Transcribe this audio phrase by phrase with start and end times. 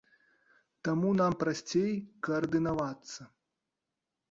[0.89, 1.91] Таму нам прасцей
[2.29, 3.31] каардынавацца.